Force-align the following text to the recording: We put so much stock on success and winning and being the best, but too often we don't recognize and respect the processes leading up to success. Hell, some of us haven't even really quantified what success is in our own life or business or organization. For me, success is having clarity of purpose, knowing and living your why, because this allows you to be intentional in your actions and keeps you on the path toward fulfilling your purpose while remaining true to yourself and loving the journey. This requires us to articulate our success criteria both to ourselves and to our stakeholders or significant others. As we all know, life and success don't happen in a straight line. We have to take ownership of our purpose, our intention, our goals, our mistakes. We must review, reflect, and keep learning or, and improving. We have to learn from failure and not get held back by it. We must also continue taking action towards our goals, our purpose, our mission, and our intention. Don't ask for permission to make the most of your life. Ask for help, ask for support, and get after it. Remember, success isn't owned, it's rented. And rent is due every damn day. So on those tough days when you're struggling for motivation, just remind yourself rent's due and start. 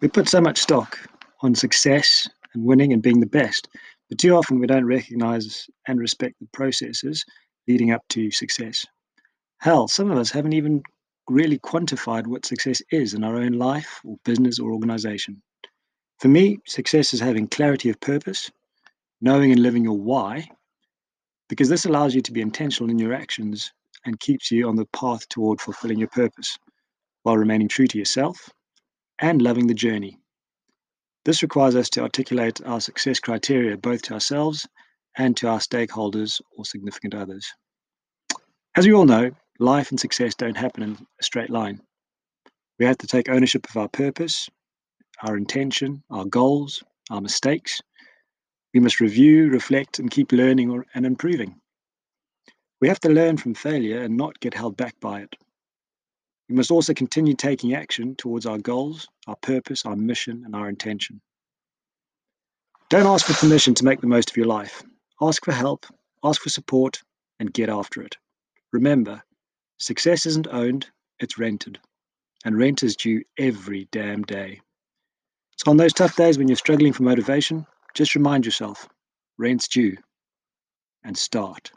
We 0.00 0.08
put 0.08 0.30
so 0.30 0.40
much 0.40 0.58
stock 0.58 0.98
on 1.42 1.54
success 1.54 2.26
and 2.54 2.64
winning 2.64 2.94
and 2.94 3.02
being 3.02 3.20
the 3.20 3.26
best, 3.26 3.68
but 4.08 4.16
too 4.18 4.34
often 4.34 4.58
we 4.58 4.66
don't 4.66 4.86
recognize 4.86 5.68
and 5.88 6.00
respect 6.00 6.36
the 6.40 6.48
processes 6.54 7.22
leading 7.68 7.90
up 7.90 8.02
to 8.08 8.30
success. 8.30 8.86
Hell, 9.58 9.88
some 9.88 10.10
of 10.10 10.16
us 10.16 10.30
haven't 10.30 10.54
even 10.54 10.82
really 11.28 11.58
quantified 11.58 12.26
what 12.26 12.46
success 12.46 12.80
is 12.90 13.12
in 13.12 13.22
our 13.22 13.36
own 13.36 13.52
life 13.52 14.00
or 14.02 14.16
business 14.24 14.58
or 14.58 14.72
organization. 14.72 15.42
For 16.18 16.28
me, 16.28 16.58
success 16.66 17.12
is 17.12 17.20
having 17.20 17.46
clarity 17.46 17.90
of 17.90 18.00
purpose, 18.00 18.50
knowing 19.20 19.52
and 19.52 19.62
living 19.62 19.84
your 19.84 19.98
why, 19.98 20.48
because 21.50 21.68
this 21.68 21.84
allows 21.84 22.14
you 22.14 22.22
to 22.22 22.32
be 22.32 22.40
intentional 22.40 22.88
in 22.88 22.98
your 22.98 23.12
actions 23.12 23.70
and 24.06 24.18
keeps 24.18 24.50
you 24.50 24.66
on 24.66 24.76
the 24.76 24.86
path 24.94 25.28
toward 25.28 25.60
fulfilling 25.60 25.98
your 25.98 26.08
purpose 26.08 26.56
while 27.22 27.36
remaining 27.36 27.68
true 27.68 27.86
to 27.86 27.98
yourself 27.98 28.50
and 29.20 29.42
loving 29.42 29.66
the 29.66 29.74
journey. 29.74 30.18
This 31.24 31.42
requires 31.42 31.76
us 31.76 31.90
to 31.90 32.02
articulate 32.02 32.60
our 32.64 32.80
success 32.80 33.20
criteria 33.20 33.76
both 33.76 34.02
to 34.02 34.14
ourselves 34.14 34.66
and 35.16 35.36
to 35.36 35.48
our 35.48 35.58
stakeholders 35.58 36.40
or 36.56 36.64
significant 36.64 37.14
others. 37.14 37.52
As 38.74 38.86
we 38.86 38.94
all 38.94 39.04
know, 39.04 39.30
life 39.58 39.90
and 39.90 40.00
success 40.00 40.34
don't 40.34 40.56
happen 40.56 40.82
in 40.82 40.92
a 40.92 41.22
straight 41.22 41.50
line. 41.50 41.80
We 42.78 42.86
have 42.86 42.98
to 42.98 43.06
take 43.06 43.28
ownership 43.28 43.68
of 43.68 43.76
our 43.76 43.88
purpose, 43.88 44.48
our 45.22 45.36
intention, 45.36 46.02
our 46.10 46.24
goals, 46.24 46.82
our 47.10 47.20
mistakes. 47.20 47.80
We 48.72 48.80
must 48.80 49.00
review, 49.00 49.50
reflect, 49.50 49.98
and 49.98 50.10
keep 50.10 50.32
learning 50.32 50.70
or, 50.70 50.86
and 50.94 51.04
improving. 51.04 51.60
We 52.80 52.88
have 52.88 53.00
to 53.00 53.10
learn 53.10 53.36
from 53.36 53.54
failure 53.54 54.00
and 54.00 54.16
not 54.16 54.40
get 54.40 54.54
held 54.54 54.78
back 54.78 54.98
by 55.00 55.20
it. 55.20 55.36
We 56.50 56.56
must 56.56 56.72
also 56.72 56.92
continue 56.92 57.34
taking 57.34 57.74
action 57.74 58.16
towards 58.16 58.44
our 58.44 58.58
goals, 58.58 59.06
our 59.28 59.36
purpose, 59.36 59.86
our 59.86 59.94
mission, 59.94 60.42
and 60.44 60.56
our 60.56 60.68
intention. 60.68 61.20
Don't 62.88 63.06
ask 63.06 63.24
for 63.24 63.34
permission 63.34 63.72
to 63.74 63.84
make 63.84 64.00
the 64.00 64.08
most 64.08 64.30
of 64.30 64.36
your 64.36 64.48
life. 64.48 64.82
Ask 65.22 65.44
for 65.44 65.52
help, 65.52 65.86
ask 66.24 66.42
for 66.42 66.48
support, 66.48 67.04
and 67.38 67.52
get 67.52 67.68
after 67.68 68.02
it. 68.02 68.16
Remember, 68.72 69.22
success 69.78 70.26
isn't 70.26 70.48
owned, 70.48 70.88
it's 71.20 71.38
rented. 71.38 71.78
And 72.44 72.58
rent 72.58 72.82
is 72.82 72.96
due 72.96 73.22
every 73.38 73.86
damn 73.92 74.22
day. 74.22 74.60
So 75.56 75.70
on 75.70 75.76
those 75.76 75.92
tough 75.92 76.16
days 76.16 76.36
when 76.36 76.48
you're 76.48 76.56
struggling 76.56 76.92
for 76.92 77.04
motivation, 77.04 77.64
just 77.94 78.16
remind 78.16 78.44
yourself 78.44 78.88
rent's 79.38 79.68
due 79.68 79.96
and 81.04 81.16
start. 81.16 81.70